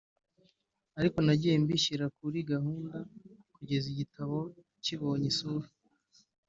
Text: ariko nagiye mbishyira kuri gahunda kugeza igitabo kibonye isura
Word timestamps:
ariko 0.99 1.17
nagiye 1.25 1.55
mbishyira 1.63 2.05
kuri 2.17 2.37
gahunda 2.51 2.97
kugeza 3.55 3.85
igitabo 3.93 4.37
kibonye 4.83 5.27
isura 5.33 5.67